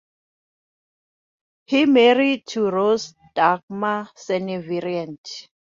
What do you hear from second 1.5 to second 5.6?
He married to Rose Dagmar Seneviratne.